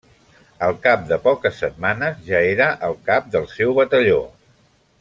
[0.67, 4.21] Al cap de poques setmanes ja era el cap del seu batalló.